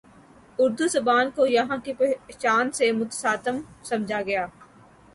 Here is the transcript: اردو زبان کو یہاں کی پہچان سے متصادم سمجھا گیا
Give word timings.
اردو 0.59 0.87
زبان 0.87 1.29
کو 1.35 1.45
یہاں 1.47 1.77
کی 1.85 1.93
پہچان 1.93 2.71
سے 2.71 2.91
متصادم 2.91 3.61
سمجھا 3.83 4.21
گیا 4.21 4.45